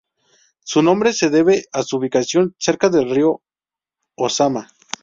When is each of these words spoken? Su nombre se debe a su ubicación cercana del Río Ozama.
Su 0.63 0.81
nombre 0.81 1.13
se 1.13 1.29
debe 1.29 1.65
a 1.71 1.83
su 1.83 1.97
ubicación 1.97 2.55
cercana 2.57 2.97
del 2.97 3.11
Río 3.13 3.43
Ozama. 4.15 4.67